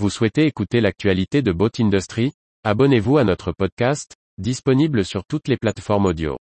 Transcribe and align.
Vous 0.00 0.10
souhaitez 0.10 0.46
écouter 0.46 0.80
l'actualité 0.80 1.40
de 1.40 1.52
Boat 1.52 1.70
Industry? 1.78 2.32
Abonnez-vous 2.64 3.16
à 3.16 3.22
notre 3.22 3.52
podcast, 3.52 4.16
disponible 4.38 5.04
sur 5.04 5.24
toutes 5.24 5.46
les 5.46 5.56
plateformes 5.56 6.06
audio. 6.06 6.36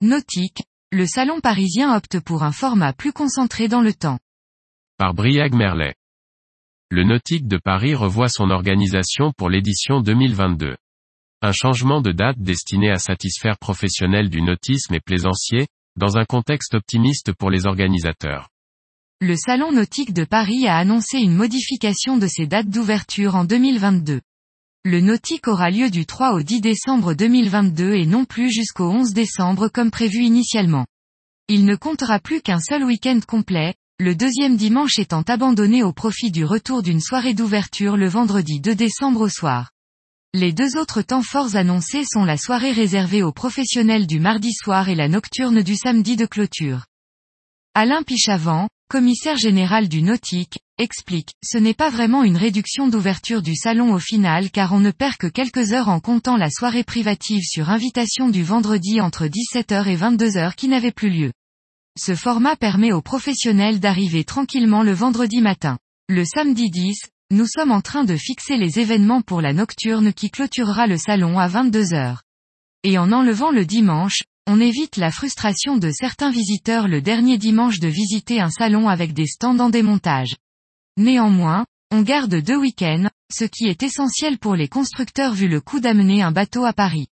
Nautique, 0.00 0.64
le 0.90 1.06
salon 1.06 1.38
parisien 1.40 1.96
opte 1.96 2.18
pour 2.18 2.42
un 2.42 2.50
format 2.50 2.92
plus 2.92 3.12
concentré 3.12 3.68
dans 3.68 3.82
le 3.82 3.94
temps. 3.94 4.18
Par 4.96 5.14
Briag 5.14 5.54
Merlet. 5.54 5.94
Le 6.90 7.04
Nautique 7.04 7.46
de 7.46 7.58
Paris 7.58 7.94
revoit 7.94 8.28
son 8.28 8.50
organisation 8.50 9.32
pour 9.36 9.48
l'édition 9.48 10.00
2022. 10.00 10.76
Un 11.40 11.52
changement 11.52 12.00
de 12.00 12.10
date 12.10 12.40
destiné 12.40 12.90
à 12.90 12.98
satisfaire 12.98 13.58
professionnels 13.58 14.28
du 14.28 14.42
nautisme 14.42 14.94
et 14.94 15.00
plaisanciers, 15.00 15.68
dans 15.96 16.16
un 16.16 16.24
contexte 16.24 16.74
optimiste 16.74 17.32
pour 17.32 17.48
les 17.48 17.66
organisateurs. 17.66 18.48
Le 19.20 19.36
Salon 19.36 19.70
nautique 19.70 20.12
de 20.12 20.24
Paris 20.24 20.66
a 20.66 20.76
annoncé 20.76 21.18
une 21.18 21.36
modification 21.36 22.16
de 22.16 22.26
ses 22.26 22.48
dates 22.48 22.68
d'ouverture 22.68 23.36
en 23.36 23.44
2022. 23.44 24.20
Le 24.84 25.00
nautique 25.00 25.46
aura 25.46 25.70
lieu 25.70 25.90
du 25.90 26.06
3 26.06 26.32
au 26.32 26.42
10 26.42 26.60
décembre 26.60 27.14
2022 27.14 27.94
et 27.94 28.06
non 28.06 28.24
plus 28.24 28.50
jusqu'au 28.50 28.90
11 28.90 29.12
décembre 29.12 29.68
comme 29.68 29.92
prévu 29.92 30.24
initialement. 30.24 30.86
Il 31.46 31.66
ne 31.66 31.76
comptera 31.76 32.18
plus 32.18 32.42
qu'un 32.42 32.58
seul 32.58 32.82
week-end 32.82 33.20
complet, 33.24 33.76
le 34.00 34.16
deuxième 34.16 34.56
dimanche 34.56 34.98
étant 34.98 35.22
abandonné 35.22 35.84
au 35.84 35.92
profit 35.92 36.32
du 36.32 36.44
retour 36.44 36.82
d'une 36.82 37.00
soirée 37.00 37.34
d'ouverture 37.34 37.96
le 37.96 38.08
vendredi 38.08 38.60
2 38.60 38.74
décembre 38.74 39.20
au 39.20 39.28
soir. 39.28 39.70
Les 40.34 40.52
deux 40.52 40.76
autres 40.76 41.00
temps 41.00 41.22
forts 41.22 41.56
annoncés 41.56 42.04
sont 42.04 42.24
la 42.26 42.36
soirée 42.36 42.72
réservée 42.72 43.22
aux 43.22 43.32
professionnels 43.32 44.06
du 44.06 44.20
mardi 44.20 44.52
soir 44.52 44.90
et 44.90 44.94
la 44.94 45.08
nocturne 45.08 45.62
du 45.62 45.74
samedi 45.74 46.16
de 46.16 46.26
clôture. 46.26 46.84
Alain 47.72 48.02
Pichavant, 48.02 48.68
commissaire 48.90 49.38
général 49.38 49.88
du 49.88 50.02
Nautique, 50.02 50.58
explique, 50.76 51.30
ce 51.42 51.56
n'est 51.56 51.72
pas 51.72 51.88
vraiment 51.88 52.24
une 52.24 52.36
réduction 52.36 52.88
d'ouverture 52.88 53.40
du 53.40 53.56
salon 53.56 53.94
au 53.94 53.98
final 53.98 54.50
car 54.50 54.74
on 54.74 54.80
ne 54.80 54.90
perd 54.90 55.16
que 55.16 55.28
quelques 55.28 55.72
heures 55.72 55.88
en 55.88 55.98
comptant 55.98 56.36
la 56.36 56.50
soirée 56.50 56.84
privative 56.84 57.42
sur 57.42 57.70
invitation 57.70 58.28
du 58.28 58.42
vendredi 58.42 59.00
entre 59.00 59.24
17h 59.24 59.86
et 59.86 59.96
22h 59.96 60.54
qui 60.56 60.68
n'avait 60.68 60.92
plus 60.92 61.08
lieu. 61.08 61.32
Ce 61.98 62.14
format 62.14 62.54
permet 62.54 62.92
aux 62.92 63.00
professionnels 63.00 63.80
d'arriver 63.80 64.24
tranquillement 64.24 64.82
le 64.82 64.92
vendredi 64.92 65.40
matin. 65.40 65.78
Le 66.10 66.26
samedi 66.26 66.68
10, 66.68 67.00
nous 67.30 67.46
sommes 67.46 67.72
en 67.72 67.82
train 67.82 68.04
de 68.04 68.16
fixer 68.16 68.56
les 68.56 68.78
événements 68.78 69.20
pour 69.20 69.42
la 69.42 69.52
nocturne 69.52 70.14
qui 70.14 70.30
clôturera 70.30 70.86
le 70.86 70.96
salon 70.96 71.38
à 71.38 71.46
22 71.46 71.92
heures. 71.92 72.22
Et 72.84 72.96
en 72.96 73.12
enlevant 73.12 73.50
le 73.50 73.66
dimanche, 73.66 74.22
on 74.46 74.60
évite 74.60 74.96
la 74.96 75.10
frustration 75.10 75.76
de 75.76 75.90
certains 75.90 76.30
visiteurs 76.30 76.88
le 76.88 77.02
dernier 77.02 77.36
dimanche 77.36 77.80
de 77.80 77.88
visiter 77.88 78.40
un 78.40 78.48
salon 78.48 78.88
avec 78.88 79.12
des 79.12 79.26
stands 79.26 79.58
en 79.58 79.68
démontage. 79.68 80.36
Néanmoins, 80.96 81.66
on 81.90 82.00
garde 82.00 82.34
deux 82.34 82.56
week-ends, 82.56 83.10
ce 83.30 83.44
qui 83.44 83.66
est 83.66 83.82
essentiel 83.82 84.38
pour 84.38 84.56
les 84.56 84.68
constructeurs 84.68 85.34
vu 85.34 85.48
le 85.48 85.60
coût 85.60 85.80
d'amener 85.80 86.22
un 86.22 86.32
bateau 86.32 86.64
à 86.64 86.72
Paris. 86.72 87.08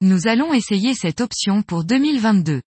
Nous 0.00 0.26
allons 0.26 0.54
essayer 0.54 0.94
cette 0.94 1.20
option 1.20 1.62
pour 1.62 1.84
2022. 1.84 2.62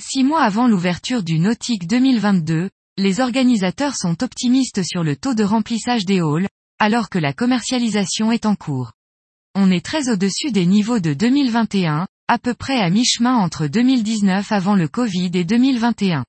Six 0.00 0.24
mois 0.24 0.42
avant 0.42 0.68
l'ouverture 0.68 1.22
du 1.22 1.38
Nautique 1.38 1.86
2022, 1.86 2.70
les 2.98 3.20
organisateurs 3.20 3.94
sont 3.94 4.24
optimistes 4.24 4.82
sur 4.82 5.04
le 5.04 5.14
taux 5.14 5.34
de 5.34 5.44
remplissage 5.44 6.04
des 6.04 6.18
halls, 6.18 6.48
alors 6.80 7.08
que 7.08 7.20
la 7.20 7.32
commercialisation 7.32 8.32
est 8.32 8.44
en 8.44 8.56
cours. 8.56 8.90
On 9.54 9.70
est 9.70 9.84
très 9.84 10.10
au-dessus 10.10 10.50
des 10.50 10.66
niveaux 10.66 10.98
de 10.98 11.14
2021, 11.14 12.08
à 12.26 12.38
peu 12.38 12.54
près 12.54 12.80
à 12.80 12.90
mi-chemin 12.90 13.36
entre 13.36 13.68
2019 13.68 14.50
avant 14.50 14.74
le 14.74 14.88
Covid 14.88 15.30
et 15.34 15.44
2021. 15.44 16.24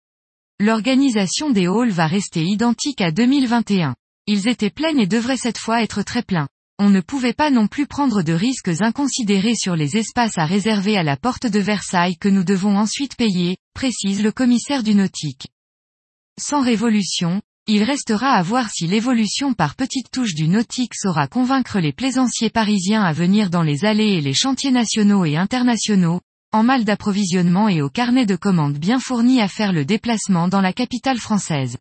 L'organisation 0.59 1.49
des 1.49 1.65
halls 1.65 1.89
va 1.89 2.05
rester 2.05 2.43
identique 2.43 3.01
à 3.01 3.11
2021. 3.11 3.95
Ils 4.27 4.47
étaient 4.47 4.69
pleins 4.69 4.97
et 4.97 5.07
devraient 5.07 5.37
cette 5.37 5.57
fois 5.57 5.81
être 5.81 6.03
très 6.03 6.21
pleins. 6.21 6.47
On 6.77 6.91
ne 6.91 7.01
pouvait 7.01 7.33
pas 7.33 7.49
non 7.49 7.67
plus 7.67 7.87
prendre 7.87 8.21
de 8.21 8.33
risques 8.33 8.81
inconsidérés 8.81 9.55
sur 9.55 9.75
les 9.75 9.97
espaces 9.97 10.37
à 10.37 10.45
réserver 10.45 10.97
à 10.97 11.03
la 11.03 11.17
porte 11.17 11.47
de 11.47 11.59
Versailles 11.59 12.17
que 12.17 12.29
nous 12.29 12.43
devons 12.43 12.77
ensuite 12.77 13.15
payer, 13.15 13.57
précise 13.73 14.21
le 14.21 14.31
commissaire 14.31 14.83
du 14.83 14.93
nautique. 14.93 15.47
Sans 16.39 16.61
révolution, 16.61 17.41
il 17.67 17.83
restera 17.83 18.29
à 18.31 18.41
voir 18.41 18.69
si 18.69 18.87
l'évolution 18.87 19.53
par 19.53 19.75
petites 19.75 20.09
touches 20.09 20.35
du 20.35 20.47
nautique 20.47 20.95
saura 20.95 21.27
convaincre 21.27 21.79
les 21.79 21.91
plaisanciers 21.91 22.49
parisiens 22.49 23.03
à 23.03 23.11
venir 23.11 23.49
dans 23.49 23.61
les 23.61 23.83
allées 23.83 24.13
et 24.13 24.21
les 24.21 24.33
chantiers 24.33 24.71
nationaux 24.71 25.25
et 25.25 25.35
internationaux, 25.35 26.21
en 26.53 26.63
mal 26.63 26.85
d'approvisionnement 26.85 27.67
et 27.67 27.81
au 27.81 27.89
carnet 27.89 28.25
de 28.25 28.37
commandes 28.37 28.77
bien 28.77 28.99
fourni 28.99 29.41
à 29.41 29.49
faire 29.49 29.73
le 29.73 29.83
déplacement 29.83 30.47
dans 30.47 30.61
la 30.61 30.71
capitale 30.71 31.17
française. 31.17 31.77